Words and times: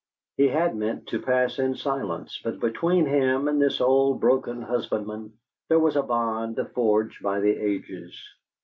He 0.35 0.47
had 0.47 0.75
meant 0.75 1.05
to 1.09 1.21
pass 1.21 1.59
in 1.59 1.75
silence, 1.75 2.41
but 2.43 2.59
between 2.59 3.05
him 3.05 3.47
and 3.47 3.61
this 3.61 3.79
old 3.79 4.19
broken 4.19 4.63
husbandman 4.63 5.33
there 5.69 5.77
was 5.77 5.95
a 5.95 6.01
bond 6.01 6.59
forged 6.73 7.21
by 7.21 7.39
the 7.39 7.55
ages. 7.55 8.19